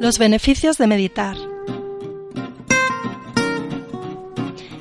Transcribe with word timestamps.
Los 0.00 0.18
beneficios 0.18 0.78
de 0.78 0.86
meditar. 0.86 1.36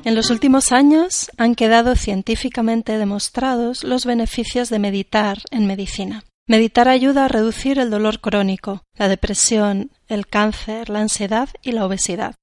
En 0.05 0.15
los 0.15 0.29
últimos 0.29 0.71
años 0.71 1.29
han 1.37 1.55
quedado 1.55 1.97
científicamente 1.97 2.97
demostrados 2.97 3.83
los 3.83 4.05
beneficios 4.05 4.69
de 4.69 4.79
meditar 4.79 5.39
en 5.51 5.67
medicina. 5.67 6.23
Meditar 6.47 6.87
ayuda 6.87 7.25
a 7.25 7.27
reducir 7.27 7.79
el 7.79 7.89
dolor 7.89 8.21
crónico, 8.21 8.83
la 8.97 9.09
depresión, 9.09 9.91
el 10.07 10.25
cáncer, 10.25 10.89
la 10.89 11.01
ansiedad 11.01 11.49
y 11.61 11.73
la 11.73 11.85
obesidad. 11.85 12.35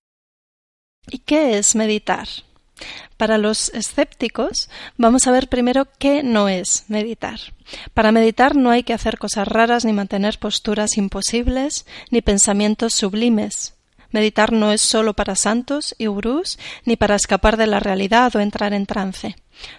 ¿Y 1.10 1.20
qué 1.20 1.56
es 1.56 1.76
meditar? 1.76 2.28
Para 3.16 3.38
los 3.38 3.70
escépticos, 3.70 4.68
vamos 4.96 5.26
a 5.26 5.30
ver 5.30 5.48
primero 5.48 5.86
qué 5.98 6.22
no 6.22 6.48
es 6.48 6.84
meditar. 6.88 7.40
Para 7.94 8.12
meditar 8.12 8.56
no 8.56 8.70
hay 8.70 8.82
que 8.82 8.92
hacer 8.92 9.18
cosas 9.18 9.48
raras 9.48 9.84
ni 9.84 9.92
mantener 9.92 10.38
posturas 10.38 10.96
imposibles 10.96 11.86
ni 12.10 12.20
pensamientos 12.20 12.94
sublimes. 12.94 13.74
Meditar 14.10 14.52
no 14.52 14.72
es 14.72 14.82
solo 14.82 15.14
para 15.14 15.34
santos 15.34 15.94
y 15.98 16.06
gurús 16.06 16.58
ni 16.84 16.96
para 16.96 17.16
escapar 17.16 17.56
de 17.56 17.66
la 17.66 17.80
realidad 17.80 18.34
o 18.36 18.40
entrar 18.40 18.72
en 18.72 18.86
trance. 18.86 19.36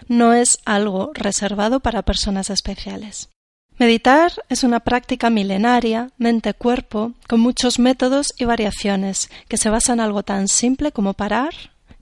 No 0.08 0.32
es 0.32 0.58
algo 0.64 1.12
reservado 1.14 1.80
para 1.80 2.02
personas 2.02 2.50
especiales. 2.50 3.30
Meditar 3.78 4.32
es 4.48 4.64
una 4.64 4.80
práctica 4.80 5.30
milenaria, 5.30 6.10
mente-cuerpo, 6.18 7.12
con 7.28 7.38
muchos 7.38 7.78
métodos 7.78 8.34
y 8.36 8.44
variaciones, 8.44 9.30
que 9.46 9.56
se 9.56 9.70
basa 9.70 9.92
en 9.92 10.00
algo 10.00 10.24
tan 10.24 10.48
simple 10.48 10.90
como 10.90 11.14
parar 11.14 11.54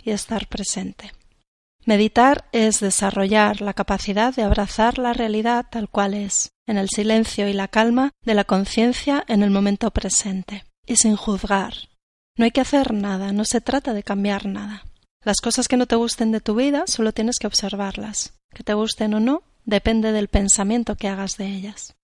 y 0.06 0.12
estar 0.12 0.46
presente. 0.46 1.12
Meditar 1.84 2.48
es 2.52 2.80
desarrollar 2.80 3.60
la 3.60 3.74
capacidad 3.74 4.34
de 4.34 4.42
abrazar 4.42 4.98
la 4.98 5.12
realidad 5.12 5.66
tal 5.70 5.88
cual 5.88 6.15
es, 6.15 6.52
en 6.66 6.79
el 6.79 6.88
silencio 6.88 7.48
y 7.48 7.52
la 7.52 7.69
calma 7.69 8.12
de 8.24 8.34
la 8.34 8.45
conciencia 8.45 9.24
en 9.29 9.42
el 9.42 9.51
momento 9.51 9.91
presente, 9.91 10.65
y 10.87 10.96
sin 10.96 11.16
juzgar. 11.16 11.74
No 12.37 12.45
hay 12.45 12.51
que 12.51 12.60
hacer 12.60 12.93
nada, 12.93 13.32
no 13.32 13.45
se 13.45 13.60
trata 13.60 13.93
de 13.95 14.02
cambiar 14.02 14.46
nada. 14.46 14.85
Las 15.24 15.40
cosas 15.43 15.68
que 15.68 15.76
no 15.76 15.87
te 15.87 15.96
gusten 15.96 16.30
de 16.30 16.41
tu 16.41 16.54
vida 16.54 16.85
solo 16.87 17.13
tienes 17.13 17.38
que 17.41 17.48
observarlas. 17.48 18.35
Que 18.54 18.63
te 18.63 18.74
gusten 18.74 19.15
o 19.15 19.20
no 19.20 19.43
depende 19.65 20.13
del 20.13 20.29
pensamiento 20.29 20.96
que 20.96 21.09
hagas 21.09 21.37
de 21.37 21.46
ellas. 21.46 21.95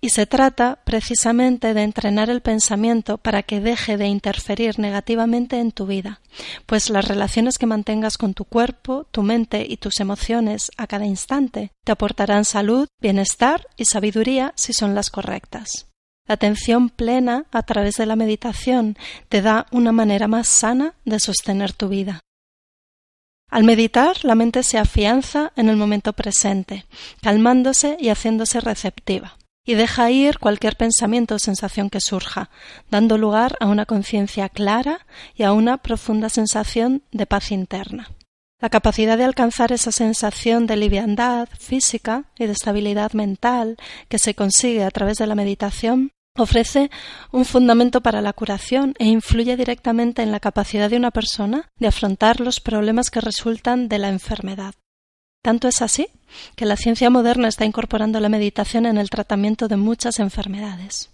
Y 0.00 0.10
se 0.10 0.26
trata 0.26 0.78
precisamente 0.84 1.74
de 1.74 1.82
entrenar 1.82 2.30
el 2.30 2.40
pensamiento 2.40 3.18
para 3.18 3.42
que 3.42 3.60
deje 3.60 3.96
de 3.96 4.06
interferir 4.06 4.78
negativamente 4.78 5.58
en 5.58 5.72
tu 5.72 5.86
vida, 5.86 6.20
pues 6.66 6.88
las 6.88 7.08
relaciones 7.08 7.58
que 7.58 7.66
mantengas 7.66 8.16
con 8.16 8.32
tu 8.32 8.44
cuerpo, 8.44 9.08
tu 9.10 9.24
mente 9.24 9.66
y 9.68 9.76
tus 9.76 9.98
emociones 9.98 10.70
a 10.76 10.86
cada 10.86 11.04
instante 11.04 11.72
te 11.84 11.90
aportarán 11.90 12.44
salud, 12.44 12.86
bienestar 13.00 13.66
y 13.76 13.86
sabiduría 13.86 14.52
si 14.54 14.72
son 14.72 14.94
las 14.94 15.10
correctas. 15.10 15.88
La 16.28 16.34
atención 16.34 16.90
plena 16.90 17.46
a 17.50 17.64
través 17.64 17.96
de 17.96 18.06
la 18.06 18.14
meditación 18.14 18.96
te 19.28 19.42
da 19.42 19.66
una 19.72 19.90
manera 19.90 20.28
más 20.28 20.46
sana 20.46 20.94
de 21.06 21.18
sostener 21.18 21.72
tu 21.72 21.88
vida. 21.88 22.20
Al 23.50 23.64
meditar, 23.64 24.24
la 24.24 24.36
mente 24.36 24.62
se 24.62 24.78
afianza 24.78 25.52
en 25.56 25.70
el 25.70 25.76
momento 25.76 26.12
presente, 26.12 26.84
calmándose 27.20 27.96
y 27.98 28.10
haciéndose 28.10 28.60
receptiva 28.60 29.38
y 29.68 29.74
deja 29.74 30.10
ir 30.10 30.38
cualquier 30.38 30.76
pensamiento 30.76 31.34
o 31.34 31.38
sensación 31.38 31.90
que 31.90 32.00
surja, 32.00 32.48
dando 32.90 33.18
lugar 33.18 33.54
a 33.60 33.66
una 33.66 33.84
conciencia 33.84 34.48
clara 34.48 35.04
y 35.34 35.42
a 35.42 35.52
una 35.52 35.76
profunda 35.76 36.30
sensación 36.30 37.02
de 37.12 37.26
paz 37.26 37.52
interna. 37.52 38.08
La 38.62 38.70
capacidad 38.70 39.18
de 39.18 39.24
alcanzar 39.24 39.70
esa 39.72 39.92
sensación 39.92 40.66
de 40.66 40.76
liviandad 40.76 41.50
física 41.58 42.24
y 42.38 42.46
de 42.46 42.52
estabilidad 42.52 43.12
mental 43.12 43.76
que 44.08 44.18
se 44.18 44.34
consigue 44.34 44.84
a 44.84 44.90
través 44.90 45.18
de 45.18 45.26
la 45.26 45.34
meditación 45.34 46.12
ofrece 46.34 46.90
un 47.30 47.44
fundamento 47.44 48.00
para 48.00 48.22
la 48.22 48.32
curación 48.32 48.94
e 48.98 49.04
influye 49.04 49.54
directamente 49.54 50.22
en 50.22 50.32
la 50.32 50.40
capacidad 50.40 50.88
de 50.88 50.96
una 50.96 51.10
persona 51.10 51.68
de 51.76 51.88
afrontar 51.88 52.40
los 52.40 52.60
problemas 52.60 53.10
que 53.10 53.20
resultan 53.20 53.88
de 53.88 53.98
la 53.98 54.08
enfermedad. 54.08 54.72
Tanto 55.42 55.68
es 55.68 55.82
así 55.82 56.08
que 56.56 56.66
la 56.66 56.76
ciencia 56.76 57.10
moderna 57.10 57.48
está 57.48 57.64
incorporando 57.64 58.20
la 58.20 58.28
meditación 58.28 58.86
en 58.86 58.98
el 58.98 59.10
tratamiento 59.10 59.68
de 59.68 59.76
muchas 59.76 60.18
enfermedades. 60.18 61.10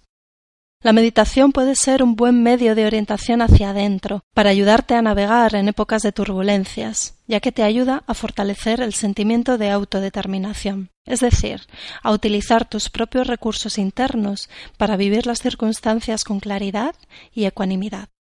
La 0.85 0.93
meditación 0.93 1.53
puede 1.53 1.77
ser 1.77 2.03
un 2.03 2.15
buen 2.15 2.43
medio 2.43 2.75
de 2.75 2.85
orientación 2.85 3.41
hacia 3.41 3.71
adentro, 3.71 4.23
para 4.35 4.51
ayudarte 4.51 4.95
a 4.95 5.01
navegar 5.01 5.55
en 5.55 5.69
épocas 5.69 6.03
de 6.03 6.13
turbulencias, 6.13 7.15
ya 7.27 7.41
que 7.41 7.53
te 7.53 7.63
ayuda 7.63 8.05
a 8.07 8.13
fortalecer 8.13 8.83
el 8.83 8.93
sentimiento 8.93 9.57
de 9.57 9.71
autodeterminación, 9.71 10.91
es 11.07 11.21
decir, 11.21 11.63
a 12.03 12.11
utilizar 12.11 12.69
tus 12.69 12.91
propios 12.91 13.27
recursos 13.27 13.79
internos 13.79 14.51
para 14.77 14.99
vivir 14.99 15.27
las 15.27 15.41
circunstancias 15.41 16.23
con 16.23 16.39
claridad 16.39 16.95
y 17.33 17.47
ecuanimidad. 17.47 18.11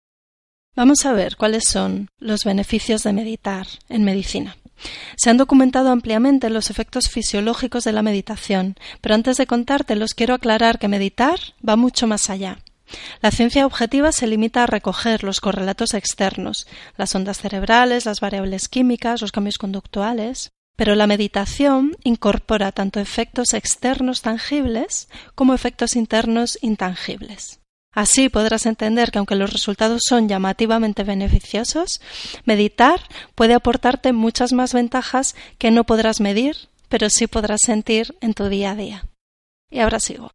Vamos 0.75 1.04
a 1.04 1.12
ver 1.12 1.36
cuáles 1.36 1.65
son 1.69 2.09
los 2.19 2.44
beneficios 2.44 3.03
de 3.03 3.12
meditar 3.12 3.66
en 3.91 4.04
medicina. 4.04 4.56
Se 5.17 5.31
han 5.31 5.37
documentado 5.37 5.91
ampliamente 5.91 6.51
los 6.51 6.71
efectos 6.71 7.09
fisiológicos 7.09 7.85
de 7.85 7.93
la 7.93 8.03
meditación, 8.03 8.77
pero 9.01 9.15
antes 9.15 9.37
de 9.37 9.47
contártelos 9.47 10.15
quiero 10.15 10.35
aclarar 10.35 10.79
que 10.79 10.89
meditar 10.89 11.39
va 11.67 11.77
mucho 11.77 12.07
más 12.07 12.31
allá. 12.31 12.59
La 13.23 13.31
ciencia 13.31 13.67
objetiva 13.67 14.13
se 14.13 14.27
limita 14.27 14.63
a 14.63 14.67
recoger 14.67 15.25
los 15.25 15.41
correlatos 15.41 15.95
externos, 15.95 16.67
las 16.97 17.15
ondas 17.15 17.39
cerebrales, 17.39 18.05
las 18.05 18.21
variables 18.21 18.69
químicas, 18.69 19.21
los 19.21 19.33
cambios 19.33 19.59
conductuales, 19.59 20.51
pero 20.77 20.95
la 20.95 21.07
meditación 21.07 21.97
incorpora 22.03 22.73
tanto 22.73 23.01
efectos 23.01 23.55
externos 23.55 24.23
tangibles 24.23 25.09
como 25.34 25.55
efectos 25.55 25.97
internos 25.97 26.59
intangibles. 26.63 27.61
Así 27.94 28.28
podrás 28.28 28.66
entender 28.66 29.10
que 29.10 29.19
aunque 29.19 29.37
los 29.37 29.53
resultados 29.53 30.03
son 30.06 30.28
llamativamente 30.28 31.05
beneficiosos, 31.05 32.00
meditar 32.44 33.00
puede 33.34 33.55
aportarte 33.55 34.12
muchas 34.12 34.53
más 34.53 34.75
ventajas 34.75 35.34
que 35.59 35.71
no 35.71 35.84
podrás 35.84 36.21
medir, 36.21 36.69
pero 36.88 37.09
sí 37.09 37.27
podrás 37.27 37.60
sentir 37.65 38.16
en 38.21 38.34
tu 38.34 38.49
día 38.49 38.72
a 38.72 38.75
día. 38.75 39.06
Y 39.71 39.78
ahora 39.81 40.00
sigo. 40.00 40.31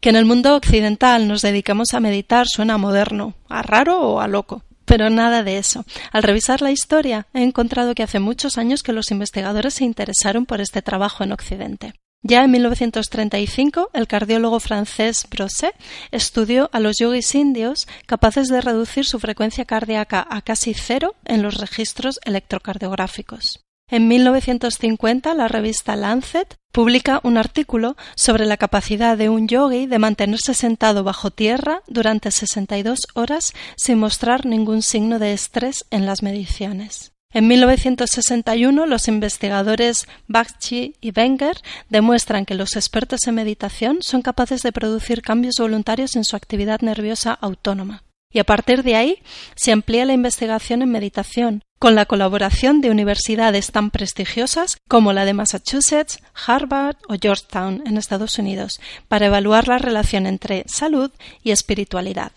Que 0.00 0.10
en 0.10 0.16
el 0.16 0.26
mundo 0.26 0.54
occidental 0.54 1.26
nos 1.26 1.42
dedicamos 1.42 1.92
a 1.92 2.00
meditar 2.00 2.46
suena 2.46 2.78
moderno, 2.78 3.34
a 3.48 3.62
raro 3.62 4.00
o 4.00 4.20
a 4.20 4.28
loco. 4.28 4.62
Pero 4.84 5.10
nada 5.10 5.42
de 5.42 5.58
eso. 5.58 5.84
Al 6.12 6.22
revisar 6.22 6.62
la 6.62 6.70
historia 6.70 7.26
he 7.34 7.42
encontrado 7.42 7.94
que 7.94 8.02
hace 8.02 8.20
muchos 8.20 8.56
años 8.56 8.82
que 8.82 8.92
los 8.92 9.10
investigadores 9.10 9.74
se 9.74 9.84
interesaron 9.84 10.46
por 10.46 10.60
este 10.60 10.82
trabajo 10.82 11.24
en 11.24 11.32
Occidente. 11.32 11.94
Ya 12.22 12.42
en 12.42 12.50
1935, 12.50 13.90
el 13.92 14.08
cardiólogo 14.08 14.58
francés 14.58 15.26
Brosset 15.30 15.74
estudió 16.10 16.68
a 16.72 16.80
los 16.80 16.96
yogis 16.98 17.34
indios 17.34 17.86
capaces 18.06 18.48
de 18.48 18.60
reducir 18.60 19.04
su 19.04 19.20
frecuencia 19.20 19.64
cardíaca 19.64 20.26
a 20.28 20.42
casi 20.42 20.74
cero 20.74 21.14
en 21.24 21.42
los 21.42 21.58
registros 21.58 22.18
electrocardiográficos. 22.24 23.60
En 23.90 24.06
1950, 24.06 25.32
la 25.32 25.48
revista 25.48 25.96
Lancet 25.96 26.56
publica 26.72 27.20
un 27.22 27.38
artículo 27.38 27.96
sobre 28.16 28.44
la 28.44 28.58
capacidad 28.58 29.16
de 29.16 29.30
un 29.30 29.48
yogi 29.48 29.86
de 29.86 29.98
mantenerse 29.98 30.52
sentado 30.52 31.04
bajo 31.04 31.30
tierra 31.30 31.82
durante 31.86 32.30
62 32.30 32.98
horas 33.14 33.54
sin 33.76 33.98
mostrar 33.98 34.44
ningún 34.44 34.82
signo 34.82 35.18
de 35.18 35.32
estrés 35.32 35.86
en 35.90 36.04
las 36.04 36.22
mediciones. 36.22 37.12
En 37.30 37.46
1961, 37.46 38.86
los 38.86 39.06
investigadores 39.06 40.08
Bakchi 40.28 40.94
y 41.02 41.12
Wenger 41.14 41.58
demuestran 41.90 42.46
que 42.46 42.54
los 42.54 42.74
expertos 42.74 43.26
en 43.26 43.34
meditación 43.34 43.98
son 44.00 44.22
capaces 44.22 44.62
de 44.62 44.72
producir 44.72 45.20
cambios 45.20 45.56
voluntarios 45.58 46.16
en 46.16 46.24
su 46.24 46.36
actividad 46.36 46.80
nerviosa 46.80 47.34
autónoma. 47.34 48.02
Y 48.32 48.38
a 48.38 48.44
partir 48.44 48.82
de 48.82 48.96
ahí 48.96 49.22
se 49.56 49.72
amplía 49.72 50.06
la 50.06 50.14
investigación 50.14 50.80
en 50.80 50.90
meditación, 50.90 51.62
con 51.78 51.94
la 51.94 52.06
colaboración 52.06 52.80
de 52.80 52.90
universidades 52.90 53.72
tan 53.72 53.90
prestigiosas 53.90 54.78
como 54.88 55.12
la 55.12 55.26
de 55.26 55.34
Massachusetts, 55.34 56.20
Harvard 56.46 56.96
o 57.08 57.16
Georgetown 57.20 57.82
en 57.86 57.98
Estados 57.98 58.38
Unidos, 58.38 58.80
para 59.06 59.26
evaluar 59.26 59.68
la 59.68 59.78
relación 59.78 60.26
entre 60.26 60.64
salud 60.66 61.10
y 61.42 61.50
espiritualidad 61.50 62.32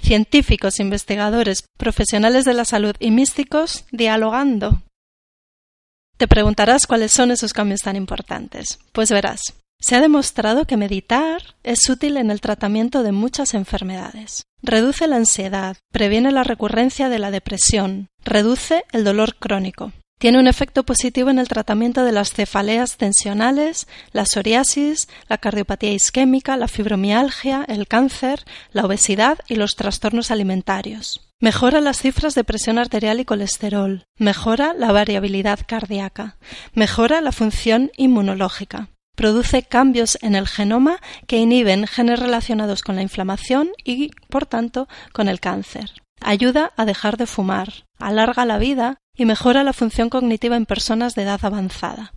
científicos, 0.00 0.80
investigadores, 0.80 1.64
profesionales 1.76 2.44
de 2.44 2.54
la 2.54 2.64
salud 2.64 2.94
y 2.98 3.10
místicos 3.10 3.84
dialogando. 3.90 4.82
Te 6.16 6.28
preguntarás 6.28 6.86
cuáles 6.86 7.12
son 7.12 7.30
esos 7.30 7.52
cambios 7.52 7.80
tan 7.80 7.96
importantes. 7.96 8.78
Pues 8.92 9.10
verás, 9.10 9.54
se 9.78 9.96
ha 9.96 10.00
demostrado 10.00 10.64
que 10.64 10.76
meditar 10.76 11.54
es 11.62 11.88
útil 11.90 12.16
en 12.16 12.30
el 12.30 12.40
tratamiento 12.40 13.02
de 13.02 13.12
muchas 13.12 13.52
enfermedades. 13.52 14.44
Reduce 14.62 15.06
la 15.06 15.16
ansiedad, 15.16 15.76
previene 15.92 16.32
la 16.32 16.42
recurrencia 16.42 17.08
de 17.08 17.18
la 17.18 17.30
depresión, 17.30 18.08
reduce 18.24 18.84
el 18.92 19.04
dolor 19.04 19.36
crónico, 19.36 19.92
tiene 20.18 20.38
un 20.38 20.48
efecto 20.48 20.84
positivo 20.84 21.28
en 21.28 21.38
el 21.38 21.48
tratamiento 21.48 22.02
de 22.02 22.12
las 22.12 22.32
cefaleas 22.32 22.96
tensionales, 22.96 23.86
la 24.12 24.24
psoriasis, 24.24 25.08
la 25.28 25.36
cardiopatía 25.36 25.92
isquémica, 25.92 26.56
la 26.56 26.68
fibromialgia, 26.68 27.64
el 27.68 27.86
cáncer, 27.86 28.44
la 28.72 28.86
obesidad 28.86 29.38
y 29.46 29.56
los 29.56 29.76
trastornos 29.76 30.30
alimentarios. 30.30 31.20
Mejora 31.38 31.82
las 31.82 31.98
cifras 31.98 32.34
de 32.34 32.44
presión 32.44 32.78
arterial 32.78 33.20
y 33.20 33.26
colesterol. 33.26 34.04
Mejora 34.18 34.72
la 34.72 34.90
variabilidad 34.90 35.60
cardíaca. 35.66 36.38
Mejora 36.72 37.20
la 37.20 37.32
función 37.32 37.90
inmunológica. 37.96 38.88
produce 39.16 39.62
cambios 39.62 40.18
en 40.20 40.34
el 40.34 40.46
genoma 40.46 40.98
que 41.26 41.38
inhiben 41.38 41.86
genes 41.86 42.20
relacionados 42.20 42.82
con 42.82 42.96
la 42.96 43.02
inflamación 43.02 43.70
y, 43.82 44.10
por 44.28 44.44
tanto, 44.44 44.88
con 45.14 45.28
el 45.28 45.40
cáncer. 45.40 45.90
Ayuda 46.20 46.72
a 46.76 46.84
dejar 46.84 47.16
de 47.16 47.26
fumar, 47.26 47.86
alarga 47.98 48.44
la 48.44 48.58
vida 48.58 48.98
y 49.16 49.24
mejora 49.24 49.64
la 49.64 49.72
función 49.72 50.08
cognitiva 50.08 50.56
en 50.56 50.66
personas 50.66 51.14
de 51.14 51.22
edad 51.22 51.40
avanzada. 51.42 52.12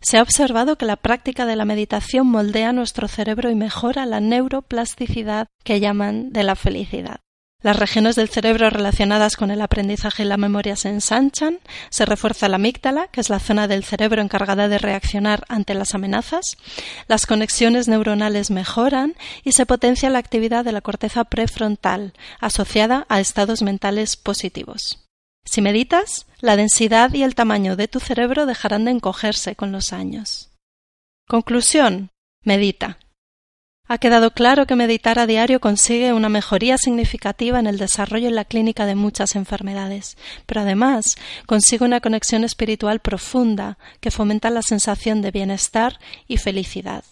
Se 0.00 0.18
ha 0.18 0.22
observado 0.22 0.76
que 0.76 0.86
la 0.86 0.96
práctica 0.96 1.44
de 1.44 1.56
la 1.56 1.64
meditación 1.64 2.26
moldea 2.26 2.72
nuestro 2.72 3.08
cerebro 3.08 3.50
y 3.50 3.54
mejora 3.54 4.06
la 4.06 4.20
neuroplasticidad 4.20 5.48
que 5.64 5.80
llaman 5.80 6.30
de 6.30 6.44
la 6.44 6.54
felicidad. 6.54 7.20
Las 7.60 7.76
regiones 7.76 8.14
del 8.14 8.28
cerebro 8.28 8.70
relacionadas 8.70 9.34
con 9.34 9.50
el 9.50 9.60
aprendizaje 9.60 10.22
y 10.22 10.26
la 10.26 10.36
memoria 10.36 10.76
se 10.76 10.90
ensanchan, 10.90 11.58
se 11.90 12.04
refuerza 12.04 12.48
la 12.48 12.54
amígdala, 12.54 13.08
que 13.08 13.20
es 13.20 13.30
la 13.30 13.40
zona 13.40 13.66
del 13.66 13.82
cerebro 13.82 14.22
encargada 14.22 14.68
de 14.68 14.78
reaccionar 14.78 15.44
ante 15.48 15.74
las 15.74 15.92
amenazas, 15.92 16.56
las 17.08 17.26
conexiones 17.26 17.88
neuronales 17.88 18.52
mejoran 18.52 19.16
y 19.42 19.52
se 19.52 19.66
potencia 19.66 20.08
la 20.08 20.20
actividad 20.20 20.64
de 20.64 20.70
la 20.70 20.82
corteza 20.82 21.24
prefrontal, 21.24 22.12
asociada 22.38 23.06
a 23.08 23.18
estados 23.18 23.62
mentales 23.62 24.16
positivos. 24.16 25.07
Si 25.50 25.62
meditas, 25.62 26.26
la 26.40 26.56
densidad 26.56 27.14
y 27.14 27.22
el 27.22 27.34
tamaño 27.34 27.74
de 27.74 27.88
tu 27.88 28.00
cerebro 28.00 28.44
dejarán 28.44 28.84
de 28.84 28.90
encogerse 28.90 29.56
con 29.56 29.72
los 29.72 29.94
años. 29.94 30.50
Conclusión. 31.26 32.10
Medita. 32.44 32.98
Ha 33.86 33.96
quedado 33.96 34.32
claro 34.32 34.66
que 34.66 34.76
meditar 34.76 35.18
a 35.18 35.26
diario 35.26 35.58
consigue 35.58 36.12
una 36.12 36.28
mejoría 36.28 36.76
significativa 36.76 37.58
en 37.58 37.66
el 37.66 37.78
desarrollo 37.78 38.28
y 38.28 38.32
la 38.32 38.44
clínica 38.44 38.84
de 38.84 38.94
muchas 38.94 39.36
enfermedades, 39.36 40.18
pero 40.44 40.60
además 40.60 41.16
consigue 41.46 41.86
una 41.86 42.02
conexión 42.02 42.44
espiritual 42.44 43.00
profunda 43.00 43.78
que 44.00 44.10
fomenta 44.10 44.50
la 44.50 44.60
sensación 44.60 45.22
de 45.22 45.30
bienestar 45.30 45.98
y 46.26 46.36
felicidad. 46.36 47.04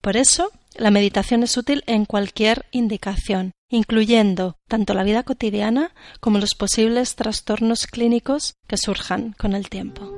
Por 0.00 0.16
eso, 0.16 0.52
la 0.76 0.92
meditación 0.92 1.42
es 1.42 1.56
útil 1.56 1.82
en 1.88 2.04
cualquier 2.04 2.66
indicación, 2.70 3.50
incluyendo 3.70 4.58
tanto 4.68 4.92
la 4.92 5.04
vida 5.04 5.22
cotidiana 5.22 5.92
como 6.20 6.38
los 6.38 6.54
posibles 6.54 7.14
trastornos 7.14 7.86
clínicos 7.86 8.56
que 8.66 8.76
surjan 8.76 9.32
con 9.38 9.54
el 9.54 9.70
tiempo. 9.70 10.14